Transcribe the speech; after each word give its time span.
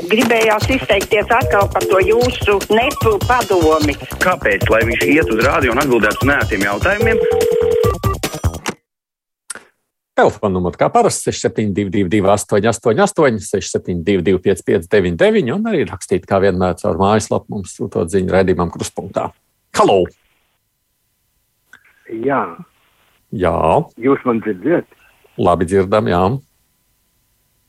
Gribējās 0.00 0.64
izteikties 0.72 1.28
atkal 1.30 1.68
par 1.72 1.84
to 1.84 1.98
jūsu 2.02 2.56
nepu 2.72 3.12
padomi. 3.28 3.94
Kāpēc? 4.22 4.64
Lai 4.72 4.80
viņš 4.88 5.04
iet 5.12 5.30
uz 5.34 5.42
rādio 5.44 5.74
un 5.74 5.80
atbildētu 5.82 6.24
uz 6.24 6.28
nētiem 6.30 6.64
jautājumiem. 6.66 7.20
Telefona 10.16 10.52
numurs 10.58 10.76
kā 10.80 10.88
parasti 10.92 11.32
6722, 11.32 12.24
888, 12.28 13.38
672, 13.48 14.40
559, 14.44 15.52
un 15.54 15.70
arī 15.70 15.84
rakstīt, 15.88 16.26
kā 16.28 16.40
vienmēr, 16.42 16.76
caur 16.80 17.00
mājaslapu 17.00 17.54
mums 17.56 17.72
sūtot 17.78 18.12
ziņu 18.12 18.34
redzējumam, 18.34 18.72
kruspunktā. 18.74 19.30
Halo! 19.78 20.02
Jā, 22.12 22.42
Jā, 23.32 23.54
jūs 23.96 24.20
man 24.28 24.42
dzirdat? 24.44 24.84
labi 25.40 25.64
dzirdam, 25.64 26.10
jā. 26.12 26.24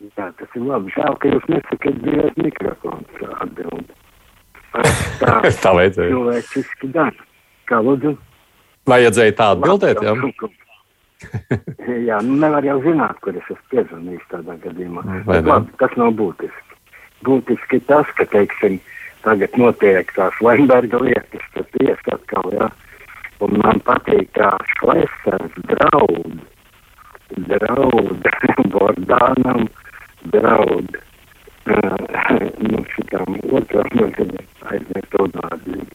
Jā, 0.03 0.27
tas 0.39 0.57
ir 0.57 0.65
labi. 0.67 0.91
Žēl, 0.95 1.15
ka 1.21 1.29
jūs 1.31 1.45
nesakat 1.51 1.99
brīvais 2.03 2.39
mikrofons 2.43 3.21
atbild. 3.39 3.93
Tā 5.21 5.37
Tā 5.63 5.71
vajadzēja. 5.77 6.09
cilvēciski 6.11 6.89
dara. 6.95 7.27
Kā 7.69 7.79
lūdzu? 7.85 8.15
Vajadzēja 8.89 9.35
tā 9.39 9.47
atbildēt, 9.55 10.01
jā. 10.03 10.15
Jā, 12.03 12.17
nu 12.27 12.35
nevar 12.41 12.65
jau 12.67 12.79
zināt, 12.83 13.19
kur 13.23 13.37
es 13.39 13.45
esmu 13.47 13.69
piezvanījis 13.71 14.25
tādā 14.33 14.57
gadījumā. 14.65 15.03
Labi, 15.29 15.71
tas 15.79 15.93
nav 15.95 16.11
būtiski. 16.19 16.79
Būtiski 17.23 17.79
tas, 17.87 18.09
ka, 18.17 18.25
teiksim, 18.33 18.81
tagad 19.23 19.55
notiek 19.55 20.09
tās 20.17 20.35
Lemberga 20.43 20.99
lietas, 20.99 21.45
tas 21.55 21.69
tiesa 21.77 22.17
atkal, 22.17 22.49
jā. 22.57 22.67
Un 23.43 23.55
man 23.61 23.79
patīk, 23.87 24.33
kā 24.35 24.51
Šlesers 24.75 25.55
draud, 25.71 26.43
draud 27.47 28.27
Bordānam, 28.73 29.63
draud. 30.31 30.97
Uh, 31.63 32.49
nu, 32.59 32.81
šitām 32.91 33.37
otram, 33.55 33.91
nu, 33.95 34.09
kad 34.15 34.33
aizmirst 34.71 35.13
to 35.13 35.27
vārdu. 35.35 35.85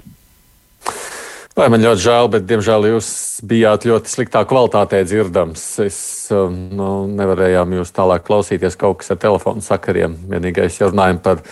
Vai 1.58 1.66
man 1.75 1.83
ļoti 1.83 2.05
žēl, 2.05 2.28
bet, 2.30 2.44
diemžēl, 2.47 2.86
jūs 2.92 3.08
bijāt 3.50 3.83
ļoti 3.88 4.12
sliktā 4.12 4.44
kvalitātē 4.47 5.00
dzirdams. 5.03 5.64
Es 5.83 5.98
um, 6.30 6.55
nu, 6.78 6.91
nevarējām 7.19 7.75
jūs 7.80 7.91
tālāk 7.97 8.22
klausīties 8.28 8.78
kaut 8.78 9.00
kas 9.00 9.11
ar 9.11 9.19
telefonu 9.25 9.64
sakariem. 9.66 10.14
Vienīgais, 10.31 10.78
ja 10.78 10.92
runājam 10.92 11.19
par 11.25 11.42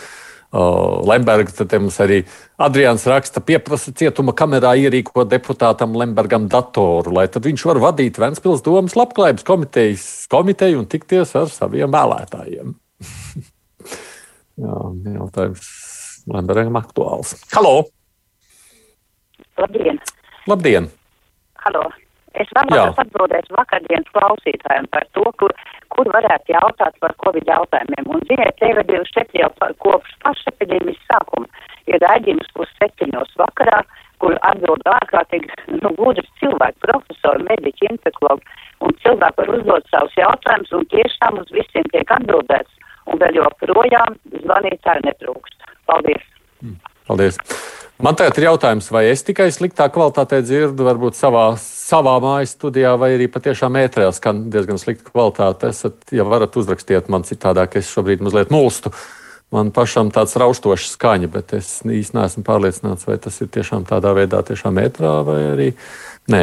uh, 0.57 1.03
Lembergu, 1.07 1.53
tad 1.53 1.75
mums 1.77 1.99
arī 2.03 2.23
Adrians 2.63 3.05
raksta, 3.09 3.43
pieprasa 3.45 3.93
cietuma 3.97 4.33
kamerā 4.37 4.73
ierīkot 4.81 5.29
deputātam 5.29 5.97
Lembergam 5.99 6.49
datoru, 6.53 7.13
lai 7.19 7.27
tad 7.33 7.45
viņš 7.47 7.67
var 7.69 7.83
vadīt 7.85 8.21
Ventspils 8.23 8.65
domas 8.65 8.97
labklājības 8.99 9.47
komitejas 9.47 10.07
komiteju 10.33 10.81
un 10.83 10.89
tikties 10.91 11.37
ar 11.39 11.53
saviem 11.53 11.93
vēlētājiem. 11.93 12.73
Jā, 14.65 14.79
jautājums 15.19 15.69
Lembergam 16.33 16.81
aktuāls. 16.81 17.37
Halo! 17.53 17.85
Labdien! 19.61 20.01
Labdien! 20.49 20.91
Halo. 21.67 21.87
Es 22.43 22.51
vēlos 22.57 22.99
atbildēt 23.01 23.49
vakardienas 23.55 24.11
klausītājiem 24.17 24.89
par 24.93 25.07
to, 25.17 25.25
kur, 25.41 25.55
kur 25.95 26.11
varētu 26.13 26.53
jautāt 26.53 26.99
par 27.01 27.15
Covid 27.25 27.49
jautājumiem. 27.49 28.11
Un, 28.13 28.25
ziniet, 28.29 28.59
TV24 28.61 29.41
jau 29.41 29.51
kopš 29.85 30.17
paša 30.25 30.53
epidēmijas 30.53 31.01
sākuma 31.09 31.49
ir 31.91 32.03
raidījums 32.03 32.51
pusseptiņos 32.57 33.33
vakarā, 33.41 33.81
kur 34.23 34.37
atbild 34.49 34.85
ārkārtīgi, 34.91 35.51
nu, 35.81 35.93
gudri 35.99 36.25
cilvēki, 36.41 36.81
profesori, 36.85 37.45
mediķi, 37.51 37.91
infekologi, 37.93 38.61
un 38.85 38.97
cilvēki 39.05 39.43
var 39.43 39.55
uzdot 39.59 39.91
savus 39.93 40.17
jautājumus, 40.21 40.73
un 40.79 40.89
tiešām 40.93 41.41
uz 41.43 41.53
visiem 41.57 41.89
tiek 41.93 42.15
atbildēts, 42.19 42.93
un 43.13 43.21
vēl 43.23 43.41
joprojām 43.43 44.21
zvanītāji 44.43 45.09
netrūkst. 45.09 45.69
Paldies! 45.87 46.25
Paldies. 47.07 47.41
Man 47.97 48.13
tagad 48.13 48.37
ir 48.37 48.45
jautājums, 48.51 48.91
vai 48.93 49.07
es 49.09 49.23
tikai 49.25 49.47
sliktā 49.55 49.87
kvalitātē 49.89 50.43
dzirdu, 50.45 50.85
varbūt 50.85 51.17
savā, 51.17 51.47
savā 51.57 52.19
mājas 52.21 52.53
studijā, 52.53 52.93
vai 53.01 53.15
arī 53.15 53.25
patiešām 53.33 53.79
ētrā 53.81 54.11
skan 54.13 54.43
diezgan 54.53 54.77
slikta 54.77 55.09
kvalitāte. 55.09 55.71
Esat, 55.73 56.03
ja 56.13 56.27
varat 56.29 56.59
uzrakstīt 56.61 57.09
man 57.13 57.25
citādāk, 57.25 57.79
es 57.81 57.89
šobrīd 57.89 58.21
mazliet 58.27 58.53
mulstu. 58.53 58.93
Man 59.55 59.71
pašam 59.73 60.11
tāds 60.13 60.37
raustošs 60.37 60.93
skaņa, 60.99 61.31
bet 61.33 61.57
es 61.57 61.79
īsti 61.89 62.19
neesmu 62.19 62.45
pārliecināts, 62.45 63.09
vai 63.09 63.17
tas 63.23 63.41
ir 63.41 63.49
tiešām 63.55 63.89
tādā 63.89 64.13
veidā, 64.19 64.43
tiešām 64.45 64.83
ētrā 64.83 65.17
vai 65.25 65.41
arī 65.55 65.71
nē. 66.29 66.43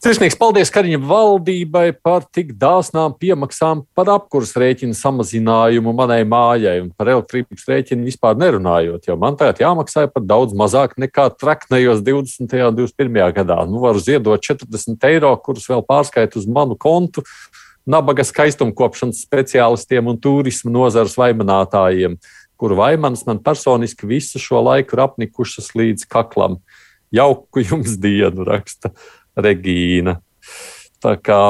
Sirsnīgs 0.00 0.38
paldies 0.40 0.70
Kariņa 0.72 0.96
valdībai 1.04 1.90
par 2.00 2.22
tik 2.32 2.54
dāsnām 2.56 3.12
piemaksām 3.20 3.82
par 3.92 4.08
apkurss 4.08 4.56
rēķinu 4.56 4.96
samazinājumu 4.96 5.92
manai 5.92 6.22
mājai 6.24 6.78
un 6.80 6.86
par 6.96 7.10
elektrības 7.12 7.66
rēķinu 7.68 8.08
vispār 8.08 8.38
nerunājot, 8.40 9.10
jo 9.10 9.18
man 9.20 9.36
tagad 9.36 9.60
jāmaksā 9.60 10.06
par 10.08 10.24
daudz 10.24 10.56
mazāk 10.56 10.96
nekā 11.04 11.26
traknējos 11.36 12.00
20. 12.06 12.56
un 12.70 12.80
21. 12.80 13.20
gadā. 13.42 13.58
Nu, 13.68 13.84
varu 13.84 14.00
ziedot 14.00 14.40
40 14.40 15.04
eiro, 15.10 15.34
kurus 15.44 15.68
vēl 15.68 15.84
pārskait 15.84 16.40
uz 16.40 16.48
manu 16.48 16.80
kontu 16.80 17.26
nabaga 17.84 18.24
skaistumkopšanas 18.24 19.20
speciālistiem 19.28 20.08
un 20.08 20.16
turismu 20.16 20.72
nozares 20.72 21.20
vaimanātājiem, 21.20 22.16
kuru 22.56 22.80
vaimanas 22.80 23.28
man 23.28 23.44
personiski 23.44 24.08
visu 24.08 24.40
šo 24.40 24.64
laiku 24.64 24.96
ir 24.96 25.04
apnikušas 25.10 25.74
līdz 25.76 26.08
kaklam. 26.08 26.62
Jauku 27.10 27.60
jums 27.66 27.96
dienu, 28.00 28.44
raksta 28.46 28.94
Regīna. 29.38 30.18
Tā 31.00 31.16
kā, 31.22 31.40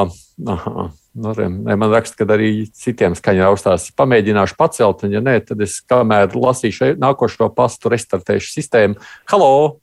aha, 0.55 0.89
nu, 0.91 1.35
man 1.67 1.91
raksta, 1.91 2.21
ka 2.21 2.35
arī 2.37 2.69
citiem 2.77 3.17
skaņa 3.19 3.49
augstās 3.51 3.89
pamēģināšu 3.99 4.59
pacelt, 4.59 5.07
un 5.07 5.17
ja 5.17 5.23
nē, 5.25 5.41
tad 5.49 5.63
es 5.65 5.81
kamēr 5.91 6.37
lasīšu 6.37 6.95
nākošo 7.01 7.51
pastu, 7.57 7.93
restartēšu 7.93 8.53
sistēmu. 8.59 9.01
Halo! 9.33 9.81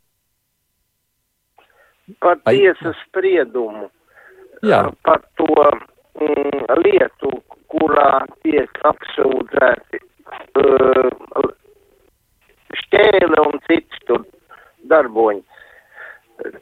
par 2.20 2.40
tiesas 2.48 2.96
spriedumu, 3.08 3.90
Jā, 4.66 4.88
par 5.06 5.22
to 5.38 5.48
mm, 6.18 6.64
lietu, 6.82 7.32
kurā 7.70 8.24
tiek 8.46 8.80
apsūdzēti 8.90 10.00
uh, 10.64 11.50
šķēle 12.82 13.44
un 13.44 13.62
cits 13.68 14.02
tur 14.08 14.24
darboņi. 14.90 15.44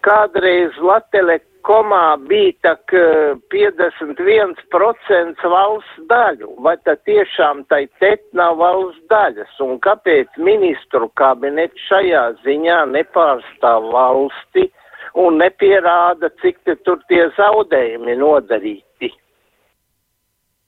Kādreiz 0.05 0.75
Latelekomā 0.81 2.17
bija 2.29 2.53
tak 2.65 2.93
uh, 2.95 3.35
51% 3.53 5.49
valsts 5.55 6.07
daļu, 6.09 6.53
vai 6.65 6.75
tad 6.85 7.01
tiešām 7.09 7.65
tai 7.71 7.85
tet 8.03 8.23
nav 8.37 8.57
valsts 8.61 9.03
daļas, 9.11 9.53
un 9.65 9.77
kāpēc 9.83 10.37
ministru 10.37 11.09
kabinets 11.19 11.87
šajā 11.89 12.25
ziņā 12.45 12.79
nepārstāv 12.93 13.91
valsti 13.93 14.69
un 15.15 15.39
nepierāda, 15.39 16.29
cik 16.41 16.59
te 16.67 16.75
tur 16.83 16.99
tie 17.09 17.27
zaudējumi 17.37 18.17
nodarīti. 18.19 19.11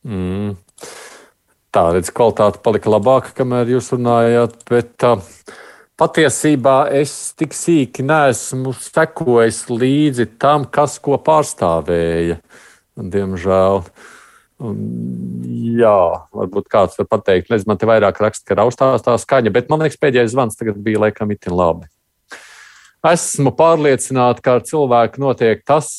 mm. 0.08 0.56
tā 1.76 1.86
redz, 1.94 2.12
kvalitāte 2.16 2.62
palika 2.64 2.92
labāka, 2.94 3.34
kamēr 3.42 3.76
jūs 3.76 3.92
runājāt, 3.96 4.62
bet 4.70 5.08
uh, 5.08 5.24
patiesībā 5.98 6.78
es 7.00 7.14
tik 7.38 7.56
sīki 7.58 8.06
neesmu 8.06 8.74
sekojis 8.78 9.64
līdzi 9.72 10.28
tam, 10.40 10.68
kas 10.70 10.98
ko 11.04 11.18
pārstāvēja. 11.22 12.40
Diemžēl. 12.98 13.84
Un, 14.58 14.78
jā, 15.78 15.98
varbūt 16.34 16.70
kāds 16.74 16.98
var 16.98 17.06
pateikt, 17.12 17.52
nezinu, 17.52 17.70
man 17.70 17.78
te 17.78 17.90
vairāk 17.90 18.18
raksta, 18.24 18.48
ka 18.48 18.58
raustās 18.58 19.06
tā 19.06 19.14
skaņa, 19.22 19.54
bet 19.54 19.70
man 19.70 19.84
liekas, 19.84 20.00
pēdējais 20.02 20.34
zvans 20.34 20.58
tagad 20.58 20.80
bija 20.82 21.04
laikam 21.04 21.30
itin 21.34 21.54
labi. 21.54 21.86
Esmu 23.06 23.54
pārliecināta, 23.54 24.42
ka 24.42 24.58
ar 24.58 24.66
cilvēku 24.66 25.22
notiek 25.22 25.62
tas, 25.62 25.92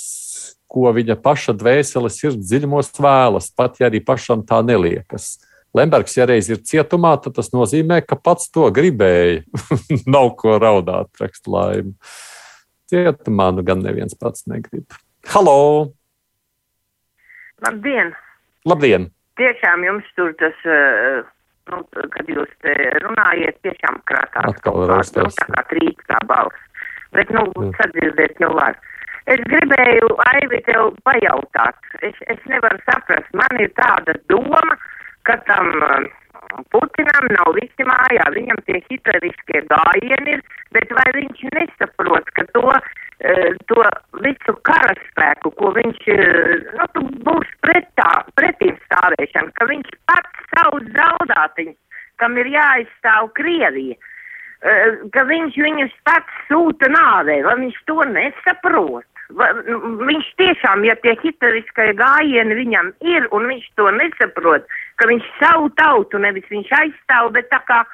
ko 0.68 0.90
viņa 0.92 1.16
paša 1.22 1.54
dvēseles 1.56 2.18
sirds 2.18 2.50
dziļumos 2.50 2.90
vēlas, 2.98 3.52
pat 3.54 3.78
ja 3.78 3.86
arī 3.88 4.02
pašam 4.04 4.42
tā 4.46 4.58
neliekas. 4.66 5.36
Lembergs, 5.78 6.16
ja 6.18 6.26
reiz 6.28 6.48
ir 6.50 6.60
cietumā, 6.66 7.14
tad 7.22 7.36
tas 7.38 7.52
nozīmē, 7.54 8.00
ka 8.06 8.18
pats 8.18 8.50
to 8.54 8.66
gribēja. 8.74 9.44
Nav 10.14 10.32
ko 10.40 10.56
raudāt, 10.62 11.10
raksta 11.22 11.52
laimi. 11.54 11.94
Cietumā 12.90 13.50
nu 13.54 13.64
gan 13.68 13.82
neviens 13.84 14.16
pats 14.18 14.46
negrib. 14.50 14.86
Halo! 15.32 15.58
Labdien! 17.64 18.12
Labdien! 18.68 19.08
Tiešām 19.38 19.84
jums 19.86 20.06
tur 20.18 20.32
tas, 20.40 20.56
eh, 20.66 21.20
nu, 21.70 21.82
kad 22.14 22.30
jūs 22.30 22.50
te 22.64 22.74
runājiet, 23.04 23.58
tiešām 23.66 24.00
krātās 24.08 24.48
Atkal 24.50 24.86
raustās. 24.90 25.34
Nu, 25.36 25.44
tā 25.44 25.48
kā 25.54 25.64
trīk 25.72 26.02
tā 26.10 26.18
balss. 26.30 26.64
Bet, 27.14 27.30
nu, 27.32 27.46
Mm. 27.56 27.72
sadzirdēt 27.78 28.40
jau 28.42 28.52
var. 28.54 28.76
Es 29.28 29.40
gribēju, 29.52 30.08
Aivi, 30.32 30.58
tev 30.66 30.94
pajautāt. 31.04 31.76
Es, 32.02 32.14
es 32.32 32.38
nevaru 32.48 32.78
saprast. 32.88 33.28
Man 33.36 33.60
ir 33.60 33.70
tāda 33.76 34.14
doma, 34.28 34.62
ka 35.28 35.38
tam 35.50 35.70
eh, 35.90 36.08
Putinam 36.72 37.26
nav 37.34 37.52
visi 37.58 37.84
mājā. 37.84 38.24
Viņam 38.34 38.62
tie 38.66 38.80
hitleriskie 38.88 39.60
gājieni 39.68 40.38
ir, 40.38 40.44
bet 40.74 40.90
vai 40.96 41.08
viņš 41.16 41.42
nesaprot, 41.56 42.30
ka 42.38 42.46
to, 42.56 42.64
eh, 43.20 43.50
to 43.70 43.82
visu 44.24 44.54
karaspēku, 44.68 45.52
ko 45.60 45.74
viņš, 45.76 46.00
eh, 46.14 46.70
nu, 46.80 47.10
būs 47.28 47.52
pretā, 47.66 48.10
pretīm 48.40 48.80
stāvēšana, 48.86 49.52
ka 49.60 49.68
viņš 49.68 49.92
pats 50.08 50.48
savu 50.54 50.80
zaudātiņu 50.96 51.76
kam 52.18 52.38
ir 52.40 52.50
jāizstāv 52.52 53.30
Krievija, 53.38 53.96
uh, 53.98 54.98
ka 55.14 55.24
viņš 55.28 55.58
viņus 55.64 55.94
pats 56.08 56.42
sūta 56.50 56.90
nāvē, 56.92 57.40
vai 57.46 57.56
viņš 57.62 57.78
to 57.90 58.02
nesaprot? 58.12 59.06
Viņš 59.38 60.28
tiešām, 60.40 60.82
ja 60.88 60.96
tie 60.98 61.14
hitleriskajie 61.20 61.94
gājieni 61.98 62.56
viņam 62.58 62.90
ir, 63.06 63.28
un 63.34 63.46
viņš 63.46 63.68
to 63.78 63.86
nesaprot, 63.94 64.66
ka 64.98 65.06
viņš 65.06 65.28
savu 65.38 65.68
tautu 65.78 66.18
nevis 66.18 66.48
viņš 66.50 66.72
aizstāv, 66.80 67.30
bet 67.36 67.46
tā 67.52 67.60
kā 67.68 67.84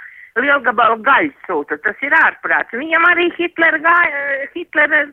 lielgabalu 0.40 1.02
gaļas 1.04 1.36
sūta, 1.46 1.78
tas 1.84 2.00
ir 2.02 2.16
ārprāts. 2.16 2.74
Viņam 2.74 3.04
arī 3.10 3.28
Hitlera 3.36 3.80
gāja, 3.82 4.24
Hitlera, 4.54 5.04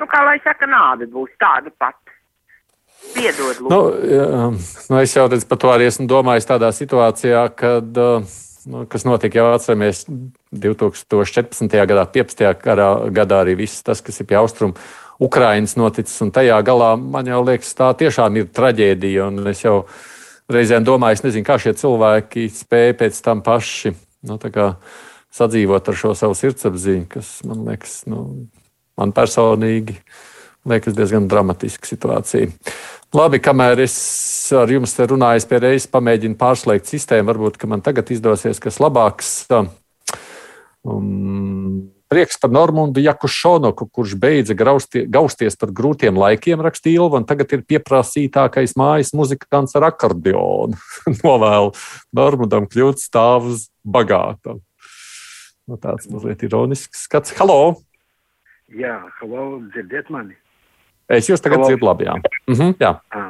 nu 0.00 0.08
kā 0.08 0.22
lai 0.28 0.38
saka, 0.44 0.70
nāve 0.70 1.10
būs 1.10 1.34
tāda 1.42 1.72
pati. 1.74 1.98
Piedod. 3.12 3.58
Nu, 3.66 3.80
jā, 4.06 4.26
nu 4.54 5.02
es 5.02 5.16
jau 5.16 5.26
redzu, 5.26 5.48
par 5.50 5.58
to 5.58 5.72
arī 5.74 5.88
esmu 5.90 6.06
domājis 6.06 6.46
tādā 6.46 6.70
situācijā, 6.70 7.42
kad, 7.58 7.98
nu, 8.70 8.84
kas 8.92 9.04
notika 9.08 9.40
jau 9.40 9.48
atceramies 9.50 10.04
2014. 10.54 11.66
gadā, 11.90 12.06
15. 12.14 12.44
gadā, 12.62 12.88
gadā 13.10 13.42
arī 13.42 13.56
viss 13.64 13.82
tas, 13.82 14.04
kas 14.04 14.22
ir 14.22 14.30
pie 14.30 14.38
austrumu 14.38 14.78
Ukrainas 15.22 15.76
noticis, 15.78 16.16
un 16.24 16.32
tajā 16.34 16.58
galā 16.66 16.94
man 16.98 17.28
jau 17.30 17.42
liekas, 17.46 17.70
tā 17.78 17.92
tiešām 17.98 18.40
ir 18.40 18.50
traģēdija, 18.54 19.28
es 19.52 19.62
jau 19.64 19.76
reizēm 20.52 20.86
domāju, 20.86 21.20
es 21.20 21.24
nezinu, 21.28 21.46
kā 21.46 21.58
šie 21.62 21.76
cilvēki 21.78 22.48
spēja 22.52 22.98
pēc 23.04 23.20
tam 23.24 23.44
paši, 23.46 23.94
nu, 24.28 24.38
sadzīvot 25.32 25.88
ar 25.88 25.96
šo 25.96 26.12
savu 26.18 26.36
sirdsapziņu, 26.36 27.06
kas 27.14 27.30
man 27.48 27.64
liekas, 27.70 28.02
nu, 28.10 28.48
man 29.00 29.14
personīgi 29.16 29.96
liekas 30.68 30.96
diezgan 30.98 31.28
dramatiska 31.30 31.88
situācija. 31.88 32.50
Labi, 33.16 33.40
kamēr 33.44 33.82
es 33.84 33.94
ar 34.56 34.70
jums 34.72 34.94
te 34.96 35.06
runāju, 35.08 35.42
es 35.42 35.48
pie 35.48 35.58
reizes 35.62 35.90
pamēģinu 35.92 36.38
pārslēgt 36.40 36.90
sistēmu. 36.90 37.28
Varbūt 37.32 37.58
man 37.68 37.84
tagad 37.84 38.10
izdosies 38.14 38.60
kas 38.62 38.78
labāks. 38.82 39.32
Um, 39.52 39.70
prieks 42.12 42.36
par 42.36 42.50
Normundu 42.52 43.00
Jakušonoku, 43.00 43.86
kurš 43.88 44.16
beidza 44.20 44.54
graustie, 44.54 45.06
gausties 45.08 45.56
par 45.56 45.70
grūtiem 45.72 46.18
laikiem, 46.20 46.60
rakstīja 46.60 47.00
Ilva, 47.00 47.22
un 47.22 47.28
tagad 47.28 47.54
ir 47.56 47.62
pieprasītākais 47.64 48.76
mājas 48.76 49.14
muzikants 49.16 49.72
ar 49.78 49.88
akordionu. 49.88 50.76
Novēlu 51.22 51.72
Normundam 52.12 52.68
kļūt 52.68 53.00
stāvus 53.00 53.70
bagātam. 53.80 54.60
Nu, 55.64 55.78
tāds 55.80 56.10
mazliet 56.12 56.44
ironisks 56.44 57.06
skats. 57.06 57.32
Halo! 57.38 57.78
Jā, 58.76 58.98
halo, 59.20 59.62
dzirdiet 59.72 60.10
mani! 60.12 60.36
Es 61.12 61.30
jūs 61.30 61.40
tagad 61.44 61.64
dzirdu 61.64 61.88
labi, 61.88 62.08
jā. 62.10 62.18
Mm 62.48 62.58
-hmm, 62.58 62.74
jā. 62.80 62.92
À, 63.16 63.22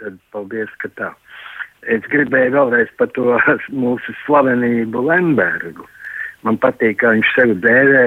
tad 0.00 0.16
paldies, 0.32 0.72
ka 0.80 0.88
tā. 0.96 1.12
Es 1.82 2.00
gribēju 2.12 2.52
vēlreiz 2.56 2.88
par 2.96 3.12
to 3.12 3.36
mūsu 3.84 4.16
slavenību 4.24 5.04
Lembergu. 5.04 5.84
Man 6.46 6.60
patīk, 6.62 7.00
kā 7.00 7.10
viņš 7.16 7.34
sevi 7.34 7.58
dēvē 7.64 8.04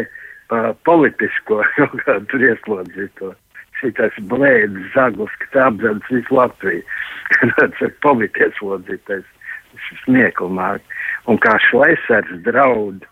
par 0.51 0.71
politisko, 0.87 1.59
kaut 1.77 1.99
kā 2.05 2.17
tur 2.31 2.45
ieslodzīto. 2.47 3.33
Šitas 3.79 4.15
blēdis 4.31 4.89
zaglis, 4.95 5.35
kas 5.43 5.59
apdzedas 5.67 6.07
visu 6.11 6.35
Latviju. 6.35 6.83
Tas 7.59 7.83
ir 7.85 7.93
politieslodzītais. 8.05 9.27
Smieklmāk. 10.01 10.81
Un 11.29 11.37
kā 11.43 11.53
Šleisers 11.67 12.31
draud, 12.47 13.05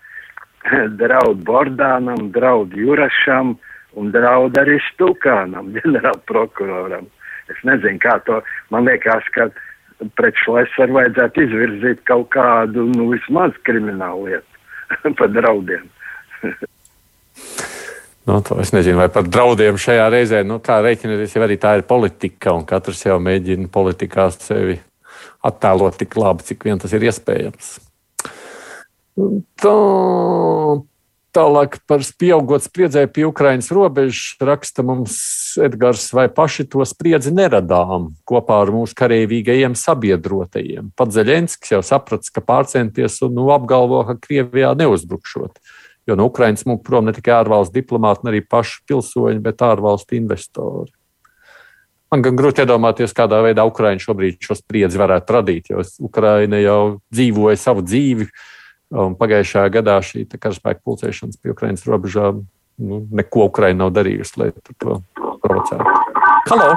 draud 1.01 1.43
Bordānam, 1.47 2.31
draud 2.35 2.73
Jurašam, 2.75 3.55
un 3.99 4.11
draud 4.15 4.57
arī 4.59 4.79
Stukānam, 4.89 5.71
ģenerālprokuroram. 5.77 7.07
Es 7.51 7.61
nezinu, 7.67 8.01
kā 8.03 8.17
to, 8.27 8.41
man 8.73 8.89
liekas, 8.89 9.27
ka 9.35 9.47
pret 10.19 10.39
Šlesaru 10.43 10.97
vajadzētu 10.97 11.45
izvirzīt 11.45 12.03
kaut 12.09 12.31
kādu, 12.35 12.89
nu, 12.97 13.11
vismaz 13.13 13.55
kriminālu 13.69 14.27
lietu 14.27 14.56
par 15.19 15.31
draudiem. 15.33 15.85
Nu, 18.27 18.41
to 18.43 18.57
es 18.59 18.73
nezinu, 18.75 18.99
vai 18.99 19.07
par 19.11 19.23
draudiem 19.23 19.77
šajā 19.79 20.09
reizē, 20.11 20.41
nu, 20.43 20.59
kā 20.63 20.81
rēķināties, 20.83 21.37
jau 21.37 21.45
arī 21.45 21.55
tā 21.61 21.77
ir 21.79 21.85
politika, 21.87 22.51
un 22.51 22.65
katrs 22.67 23.05
jau 23.05 23.15
mēģina 23.23 23.69
politikā 23.71 24.27
sevi 24.35 24.75
attēlot 25.47 25.95
tik 26.01 26.17
labi, 26.19 26.43
cik 26.49 26.67
vien 26.67 26.81
tas 26.81 26.91
ir 26.97 27.07
iespējams. 27.07 27.69
Tā, 29.63 29.75
Tālāk 31.35 31.75
par 31.85 32.01
pieaugot 32.17 32.63
spriedzēju 32.65 33.09
pie 33.13 33.25
Ukraiņas 33.27 33.67
robežas 33.75 34.37
raksta 34.47 34.83
mums 34.85 35.17
Edgars, 35.61 36.07
vai 36.15 36.27
paši 36.33 36.65
to 36.71 36.85
spriedzi 36.87 37.33
neradām 37.35 38.13
kopā 38.27 38.61
ar 38.63 38.71
mūsu 38.73 38.95
karavīgajiem 38.97 39.75
sabiedrotajiem. 39.77 40.93
Pats 40.97 41.17
Zeļenskis 41.17 41.75
jau 41.75 41.81
saprats, 41.85 42.31
ka 42.33 42.41
pārcenties 42.41 43.19
un 43.27 43.35
nu, 43.37 43.49
apgalvo, 43.53 44.01
ka 44.07 44.17
Krievijā 44.23 44.71
neuzbrukšot. 44.79 45.59
Jo 46.07 46.15
no 46.15 46.29
Ukraiņas 46.31 46.63
mūk 46.69 46.85
prom 46.87 47.09
ne 47.09 47.13
tikai 47.13 47.35
ārvalstu 47.41 47.81
diplomāti, 47.81 48.23
ne 48.23 48.31
arī 48.31 48.41
paši 48.47 48.79
pilsoņi, 48.87 49.43
bet 49.43 49.65
ārvalstu 49.67 50.15
investori. 50.17 50.93
Man 52.07 52.23
gan 52.23 52.37
grūti 52.39 52.63
iedomāties, 52.63 53.11
kādā 53.11 53.41
veidā 53.43 53.65
Ukraiņa 53.67 53.99
šobrīd 54.05 54.37
šo 54.39 54.55
spriedzi 54.55 54.99
varētu 54.99 55.33
radīt, 55.35 55.73
jo 55.73 55.83
Ukraiņa 56.07 56.61
jau 56.63 56.83
dzīvoja 57.11 57.59
savu 57.59 57.83
dzīvi 57.83 58.29
Un 58.95 59.17
pagājušajā 59.19 59.71
gadā 59.73 59.97
šī 59.99 60.23
karaspēka 60.31 60.79
pulcēšanas 60.87 61.39
pie 61.41 61.51
Ukraiņas 61.51 61.83
robežām 61.89 62.45
nu, 62.79 63.01
neko 63.19 63.49
Ukraiņa 63.49 63.81
nav 63.81 63.91
darījusi, 63.97 64.37
lai 64.39 64.51
to 64.79 64.99
provocētu. 65.43 65.95
Halo! 66.47 66.69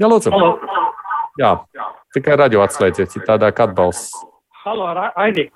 Jā, 0.00 0.08
lūdzu! 0.08 0.32
Halo. 0.32 0.52
Jā, 1.40 1.50
tikai 2.16 2.38
radio 2.40 2.62
atslēdziet, 2.64 3.12
citādāk 3.12 3.60
atbalsts. 3.66 4.16
Halo, 4.64 4.88
Aidi! 5.20 5.50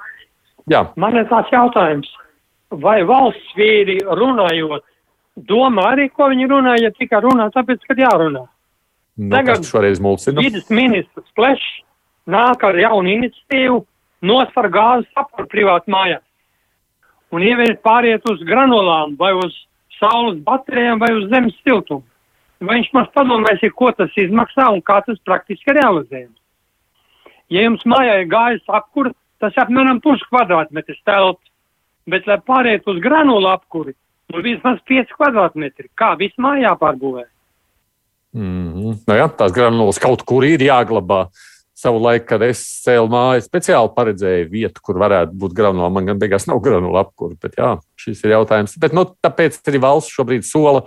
Jā. 0.71 0.85
Man 1.01 1.17
ir 1.17 1.25
tāds 1.29 1.49
jautājums, 1.53 2.11
vai 2.85 2.99
valsts 3.09 3.57
vīri 3.57 3.99
runājot, 4.05 4.85
domā 5.49 5.91
arī, 5.95 6.11
ko 6.13 6.29
viņi 6.33 6.51
runā, 6.53 6.77
ja 6.81 6.93
tikai 6.93 7.23
runā, 7.25 7.49
tāpēc, 7.57 7.85
ka 7.89 7.97
jārunā. 7.99 8.45
Nu, 9.15 9.31
Tagad 9.33 9.65
šoreiz 9.65 10.01
mulsina. 10.03 10.43
Vides 10.43 10.69
ministrs 10.75 11.35
Plešs 11.39 11.83
nāk 12.31 12.65
ar 12.67 12.77
jaunu 12.79 13.13
iniciatīvu 13.13 13.85
nosvar 14.25 14.71
gāzes 14.73 15.21
apkuru 15.21 15.49
privātu 15.51 15.93
mājā 15.93 16.21
un 17.35 17.43
ieviest 17.43 17.83
pāriet 17.85 18.25
uz 18.31 18.43
granulām 18.47 19.17
vai 19.19 19.33
uz 19.37 19.55
saules 19.99 20.39
baterijām 20.47 21.01
vai 21.03 21.11
uz 21.17 21.27
zemes 21.33 21.57
siltumu. 21.63 22.05
Vai 22.65 22.79
viņš 22.79 22.93
mums 22.95 23.11
padomās, 23.17 23.65
ko 23.77 23.91
tas 23.93 24.15
izmaksā 24.21 24.71
un 24.73 24.81
kā 24.87 25.01
tas 25.05 25.19
praktiski 25.27 25.75
realizējams? 25.75 26.39
Ja 27.53 27.67
jums 27.67 27.83
mājā 27.89 28.23
ir 28.23 28.31
gāzes 28.31 28.65
apkura, 28.79 29.13
tas 29.43 29.57
apmēram 29.61 30.01
pusi 30.05 30.25
kvadrātmetrs 30.31 31.03
telpa, 31.05 31.43
bet, 32.09 32.29
lai 32.31 32.39
pāriet 32.47 32.87
uz 32.89 33.01
granulu 33.05 33.51
apkuri, 33.51 33.93
nu 34.33 34.45
vismaz 34.45 34.79
5 34.89 35.13
kvadrātmetri, 35.19 35.91
kā 35.99 36.15
viss 36.21 36.39
mājā 36.41 36.73
pārbūvē. 36.81 37.27
Mm 38.35 38.73
-hmm. 38.73 38.95
nu 39.07 39.15
jā, 39.19 39.29
tās 39.39 39.53
granulas 39.53 39.99
kaut 39.99 40.23
kur 40.23 40.45
ir 40.45 40.63
jāglabā. 40.63 41.21
Uh, 41.27 41.54
savu 41.85 42.01
laiku, 42.03 42.27
kad 42.33 42.45
es 42.47 42.63
cēlu 42.85 43.11
māju, 43.13 43.45
speciāli 43.45 43.93
paredzēju 43.97 44.51
vietu, 44.53 44.83
kur 44.85 44.99
varētu 45.03 45.37
būt 45.41 45.57
granula. 45.57 45.93
Man 45.93 46.09
gan 46.09 46.21
beigās 46.21 46.49
nav 46.51 46.63
granula 46.65 47.05
apkūra, 47.05 47.37
bet 47.45 47.59
jā, 47.61 47.75
šis 48.01 48.25
ir 48.25 48.35
jautājums. 48.39 48.77
Bet, 48.81 48.97
nu, 48.97 49.07
tāpēc 49.25 49.61
arī 49.69 49.83
valsts 49.85 50.15
šobrīd 50.17 50.47
sola 50.49 50.85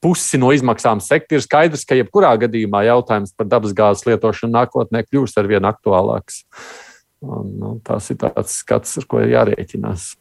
pusi 0.00 0.40
no 0.40 0.50
izmaksām 0.54 1.02
sekti. 1.04 1.38
Ir 1.38 1.44
skaidrs, 1.44 1.84
ka 1.86 1.98
jebkurā 1.98 2.32
gadījumā 2.44 2.84
jautājums 2.88 3.34
par 3.36 3.48
dabasgāzes 3.52 4.06
lietošanu 4.08 4.56
nākotnē 4.56 5.04
kļūs 5.06 5.36
ar 5.40 5.50
vien 5.50 5.68
aktuālāks. 5.68 6.42
Un, 7.20 7.52
nu, 7.60 7.74
tas 7.84 8.08
ir 8.12 8.18
tāds 8.20 8.56
skats, 8.62 8.96
ar 9.00 9.06
ko 9.08 9.20
ir 9.20 9.34
jārēķinās. 9.34 10.14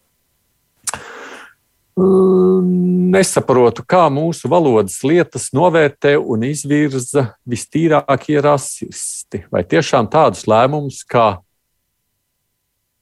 Nesaprotu, 3.10 3.82
kā 3.90 4.04
mūsu 4.14 4.50
valodas 4.52 5.00
lietas 5.08 5.50
novērtē 5.56 6.14
un 6.20 6.44
izvirza 6.46 7.32
vistīrākie 7.50 8.38
rasisti. 8.44 9.44
Vai 9.50 9.64
tiešām 9.66 10.10
tādus 10.12 10.46
lēmumus 10.50 11.02
kā 11.10 11.40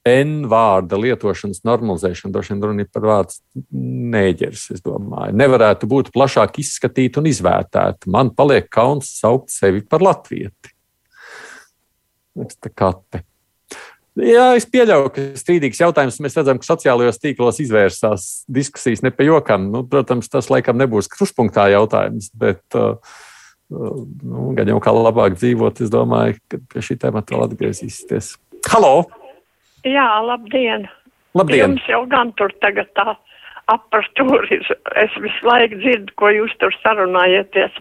N 0.07 0.45
vārda 0.47 0.95
lietošanas 1.01 1.65
normalizēšana, 1.67 2.31
droši 2.31 2.53
vien 2.53 2.63
runa 2.63 2.85
ir 2.85 2.91
par 2.93 3.07
vārdu 3.09 3.65
nēģeris, 4.13 4.63
es 4.77 4.83
domāju, 4.85 5.35
nevarētu 5.35 5.89
būt 5.91 6.13
plašāk 6.15 6.61
izskatīta 6.63 7.19
un 7.19 7.27
izvērtēta. 7.27 8.07
Man 8.13 8.31
paliek 8.37 8.69
kauns 8.71 9.11
saukt 9.19 9.51
sevi 9.51 9.83
par 9.83 10.05
latvieti. 10.05 10.71
Tā 12.37 12.71
kā 12.71 12.93
te. 13.09 13.25
Jā, 14.17 14.47
es 14.57 14.65
pieļauju, 14.65 15.09
ka 15.13 15.23
strīdīgs 15.37 15.81
jautājums. 15.83 16.17
Mēs 16.23 16.37
redzam, 16.39 16.57
ka 16.57 16.65
sociālajos 16.65 17.19
tīklos 17.21 17.59
izvērsās 17.61 18.25
diskusijas 18.49 19.03
ne 19.05 19.11
pa 19.13 19.27
jokam. 19.27 19.67
Nu, 19.73 19.83
protams, 19.85 20.29
tas 20.33 20.49
laikam 20.49 20.79
nebūs 20.81 21.09
kruspunktā 21.11 21.67
jautājums, 21.69 22.31
bet 22.33 22.77
uh, 22.77 22.97
uh, 23.69 24.01
nu, 24.25 24.49
gan 24.57 24.73
jau 24.73 24.79
kā 24.81 24.93
labāk 24.95 25.37
dzīvot, 25.37 25.83
es 25.85 25.93
domāju, 25.93 26.39
ka 26.49 26.61
pie 26.73 26.85
šī 26.89 26.97
temata 27.05 27.35
vēl 27.35 27.45
atgriezīsieties. 27.45 28.33
Halo! 28.71 29.05
Jā, 29.85 30.09
labdien! 30.25 30.89
Labdien! 31.37 31.75
Jums 31.75 31.89
jau 31.91 32.01
gan 32.09 32.33
tur 32.39 32.53
tagad 32.63 32.89
tā 32.97 33.13
aparatūra 33.69 34.47
ir. 34.55 34.65
Es 34.97 35.13
visu 35.21 35.45
laiku 35.45 35.77
dzirdu, 35.83 36.15
ko 36.17 36.33
jūs 36.33 36.57
tur 36.63 36.73
sarunājaties. 36.81 37.75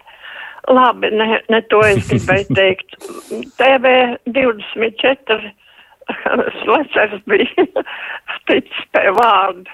Labi, 0.68 1.12
ne, 1.14 1.38
ne 1.48 1.60
to 1.70 1.80
es 1.86 2.10
gribēju 2.10 2.56
teikt. 2.58 2.98
TV 3.60 3.94
24 4.34 5.54
Slecers 6.62 7.22
bija 7.26 7.66
ticis 8.48 8.86
pie 8.94 9.10
vārda. 9.18 9.70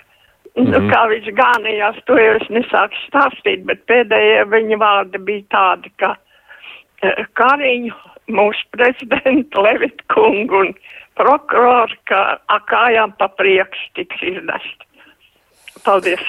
Mm 0.53 0.67
-hmm. 0.67 0.73
nu, 0.73 0.93
kā 0.93 1.01
viņš 1.09 1.29
gānījās, 1.39 1.99
to 2.05 2.19
jau 2.21 2.35
es 2.37 2.49
nesāku 2.53 2.99
stāstīt, 3.07 3.65
bet 3.65 3.87
pēdējie 3.89 4.45
viņa 4.53 4.79
vārdi 4.79 5.19
bija 5.19 5.45
tādi, 5.55 5.93
ka 5.97 6.17
e, 7.03 7.25
Kariņu, 7.41 7.95
mūsu 8.29 8.69
prezidentu 8.77 9.63
Levit 9.65 10.03
kungu 10.13 10.61
un 10.61 10.75
prokuroru, 11.17 11.97
ka 12.05 12.39
akājām 12.49 13.17
pa 13.17 13.29
priekš 13.29 13.89
tiks 13.95 14.23
iznest. 14.23 14.85
Paldies! 15.85 16.21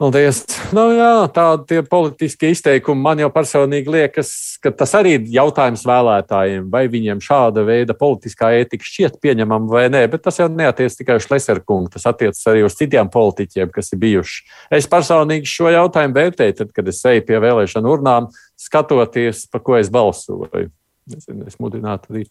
Paldies. 0.00 0.46
Nu, 0.72 0.86
jā, 0.96 1.26
tādi 1.28 1.82
politiskie 1.84 2.54
izteikumi 2.54 3.02
man 3.04 3.20
jau 3.20 3.26
personīgi 3.34 3.92
liekas, 3.92 4.30
ka 4.64 4.72
tas 4.72 4.94
arī 4.96 5.18
ir 5.18 5.26
jautājums 5.34 5.82
vēlētājiem, 5.84 6.70
vai 6.72 6.86
viņiem 6.88 7.20
šāda 7.20 7.66
veida 7.68 7.92
politiskā 7.98 8.48
ētika 8.62 8.88
šķiet 8.88 9.18
pieņemama 9.20 9.68
vai 9.68 9.84
nē. 9.92 10.06
Bet 10.08 10.24
tas 10.24 10.40
jau 10.40 10.48
neatiec 10.48 10.96
tikai 10.96 11.18
uz 11.20 11.28
Leserkungu, 11.28 11.92
tas 11.92 12.08
attiecas 12.08 12.40
arī 12.48 12.64
uz 12.64 12.78
citiem 12.80 13.12
politiķiem, 13.12 13.68
kas 13.76 13.92
ir 13.92 14.00
bijuši. 14.06 14.42
Es 14.80 14.88
personīgi 14.88 15.52
šo 15.52 15.68
jautājumu 15.76 16.16
vērtēju, 16.16 16.58
tad, 16.62 16.74
kad 16.80 16.88
es 16.88 17.04
eju 17.12 17.28
pie 17.28 17.44
vēlēšanu 17.44 17.92
urnām, 17.92 18.32
skatoties, 18.56 19.50
par 19.52 19.68
ko 19.68 19.76
es 19.76 19.92
balsoju. 19.92 20.70
Es, 21.12 21.28
es 21.28 21.60
mudinātu 21.60 22.14
arī 22.14 22.28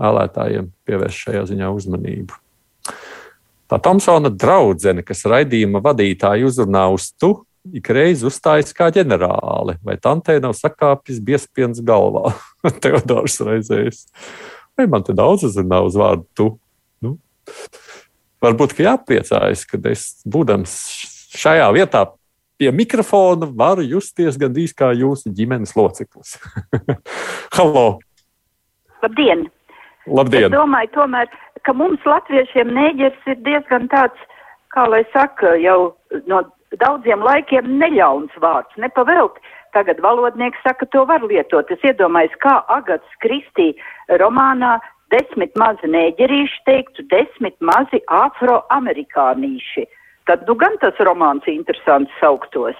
vēlētājiem 0.00 0.72
pievērst 0.88 1.26
šajā 1.26 1.50
ziņā 1.52 1.68
uzmanību. 1.76 2.46
Tā 3.70 3.78
Tomsona 3.78 4.32
draudzene, 4.34 5.04
kas 5.06 5.22
raidījuma 5.30 5.78
vadītāja 5.84 6.48
uzrunā 6.48 6.88
uz 6.90 7.12
tu, 7.14 7.36
ikreiz 7.76 8.24
uzstājas 8.26 8.74
kā 8.74 8.88
ģenerāli, 8.94 9.76
vai 9.86 9.94
tantē 10.02 10.40
nav 10.42 10.56
sakāpis 10.58 11.20
biespiens 11.22 11.78
galvā. 11.86 12.32
Teodors 12.82 13.38
reizēs. 13.46 14.08
Vai 14.74 14.88
man 14.90 15.06
te 15.06 15.14
daudz 15.14 15.46
uzrunā 15.46 15.84
uz 15.86 15.98
vārdu 16.00 16.26
tu? 16.34 16.48
Nu, 17.04 17.14
varbūt, 18.42 18.74
ka 18.74 18.88
jāpriecājas, 18.88 19.62
ka 19.70 19.78
es, 19.92 20.08
būdams 20.26 20.74
šajā 21.38 21.70
vietā 21.76 22.08
pie 22.58 22.74
mikrofona, 22.74 23.46
varu 23.46 23.86
justies 23.86 24.40
gandrīz 24.40 24.74
kā 24.74 24.90
jūsu 24.98 25.30
ģimenes 25.36 25.76
loceklis. 25.78 26.40
Halo! 27.56 27.86
Labdien! 29.00 29.46
Labdien! 30.06 30.48
Es 30.48 30.54
domāju, 30.54 30.92
tomēr 30.94 31.28
ka 31.66 31.74
mums 31.76 32.04
latviešiem 32.08 32.72
nēģers 32.76 33.30
ir 33.32 33.40
diezgan 33.46 33.88
tāds, 33.92 34.28
kā 34.74 34.86
lai 34.88 35.02
saka, 35.12 35.56
jau 35.60 35.92
no 36.30 36.42
daudziem 36.80 37.24
laikiem 37.26 37.68
neļauns 37.80 38.36
vārds, 38.42 38.76
nepavēlt. 38.80 39.40
Tagad 39.74 40.00
valodnieks 40.02 40.62
saka, 40.66 40.86
to 40.90 41.04
var 41.06 41.22
lietot. 41.22 41.70
Es 41.70 41.82
iedomājos, 41.86 42.34
kā 42.42 42.56
Agats 42.74 43.18
Kristī 43.22 43.70
romānā 44.22 44.78
desmit 45.14 45.54
mazi 45.58 45.90
nēģerīši 45.90 46.62
teiktu, 46.66 47.06
desmit 47.10 47.56
mazi 47.62 48.00
afroamerikānīši. 48.06 49.86
Tad 50.30 50.46
nu 50.46 50.56
gan 50.58 50.76
tas 50.82 50.98
romāns 51.06 51.46
interesants 51.50 52.14
sauktos. 52.22 52.78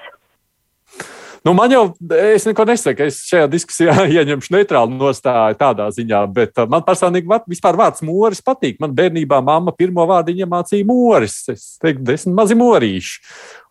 Nu, 1.44 1.54
man 1.56 1.72
jau, 1.72 1.86
es 2.20 2.44
neko 2.44 2.66
nesaku, 2.68 3.06
es 3.08 3.22
šajā 3.30 3.46
diskusijā 3.48 3.94
ieņemšu 4.20 4.52
neitrālu 4.52 4.92
nostāju 5.00 5.56
tādā 5.60 5.88
ziņā, 5.96 6.20
bet 6.36 6.60
uh, 6.60 6.68
man 6.68 6.84
personīgi 6.84 7.40
vispār 7.48 7.78
vārds 7.80 8.04
mūris 8.04 8.44
patīk. 8.44 8.76
Man 8.82 8.92
bērnībā 8.96 9.40
mamma 9.44 9.72
pirmo 9.76 10.04
vārdu 10.10 10.36
iemācīja 10.36 10.88
mūris. 10.88 11.42
Es 11.54 11.72
teiktu, 11.80 12.04
desmit 12.12 12.36
mazi 12.36 12.58
morīši. 12.60 13.16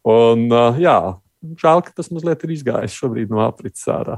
Un, 0.09 0.47
uh, 0.49 0.81
jā, 0.81 0.97
žēl, 1.61 1.85
ka 1.85 1.93
tas 2.01 2.09
mazliet 2.15 2.47
ir 2.47 2.55
izgājis 2.57 2.97
šobrīd 2.97 3.29
no 3.29 3.45
aprits 3.45 3.85
ārā. 3.91 4.17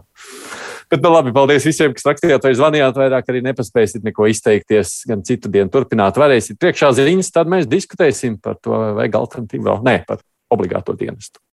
Bet, 0.91 1.03
nu, 1.03 1.11
labi, 1.11 1.35
paldies 1.35 1.67
visiem, 1.67 1.91
kas 1.95 2.07
rakstījāt 2.07 2.47
vai 2.47 2.55
zvanījāt. 2.55 3.03
Vairāk 3.03 3.29
arī 3.31 3.43
nepaspēsiet 3.49 4.07
neko 4.07 4.31
izteikties. 4.31 5.01
Gan 5.11 5.27
citu 5.27 5.51
dienu 5.51 5.71
turpināt, 5.71 6.19
varēsiet 6.19 6.59
priekšā 6.59 6.95
ziņas, 6.95 7.35
tad 7.35 7.51
mēs 7.51 7.67
diskutēsim 7.71 8.39
par 8.43 8.59
to, 8.63 8.75
vai 8.75 8.91
vajag 9.03 9.23
alternatīvu 9.25 9.69
vēl. 9.69 9.87
Nē, 9.87 10.01
par 10.07 10.23
obligāto 10.51 10.95
dienestu. 10.95 11.43